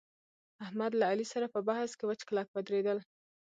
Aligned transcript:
احمد 0.65 0.91
له 0.99 1.05
علي 1.11 1.25
سره 1.33 1.45
په 1.53 1.59
بحث 1.69 1.91
کې 1.97 2.05
وچ 2.09 2.21
کلک 2.27 2.47
ودرېدل 2.51 2.99